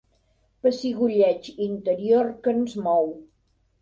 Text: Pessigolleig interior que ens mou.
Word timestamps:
Pessigolleig 0.67 1.49
interior 1.67 2.33
que 2.47 2.57
ens 2.61 2.77
mou. 2.89 3.07